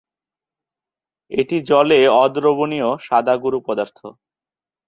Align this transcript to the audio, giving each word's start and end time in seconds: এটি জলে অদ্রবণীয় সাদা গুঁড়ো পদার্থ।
এটি 1.31 1.57
জলে 1.69 1.99
অদ্রবণীয় 2.23 2.89
সাদা 3.07 3.33
গুঁড়ো 3.37 3.59
পদার্থ। 3.67 3.99